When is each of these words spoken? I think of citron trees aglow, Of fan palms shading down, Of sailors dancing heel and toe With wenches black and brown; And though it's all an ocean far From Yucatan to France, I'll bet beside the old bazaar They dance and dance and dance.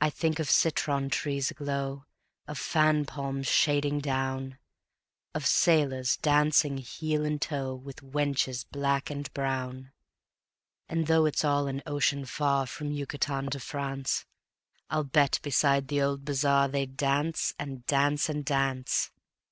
I 0.00 0.10
think 0.10 0.40
of 0.40 0.50
citron 0.50 1.08
trees 1.08 1.48
aglow, 1.48 2.04
Of 2.48 2.58
fan 2.58 3.04
palms 3.04 3.46
shading 3.46 4.00
down, 4.00 4.58
Of 5.36 5.46
sailors 5.46 6.16
dancing 6.16 6.78
heel 6.78 7.24
and 7.24 7.40
toe 7.40 7.76
With 7.76 8.00
wenches 8.02 8.66
black 8.68 9.10
and 9.10 9.32
brown; 9.32 9.92
And 10.88 11.06
though 11.06 11.26
it's 11.26 11.44
all 11.44 11.68
an 11.68 11.80
ocean 11.86 12.24
far 12.26 12.66
From 12.66 12.90
Yucatan 12.90 13.50
to 13.50 13.60
France, 13.60 14.26
I'll 14.90 15.04
bet 15.04 15.38
beside 15.42 15.86
the 15.86 16.02
old 16.02 16.24
bazaar 16.24 16.66
They 16.66 16.84
dance 16.86 17.54
and 17.56 17.86
dance 17.86 18.28
and 18.28 18.44
dance. 18.44 19.12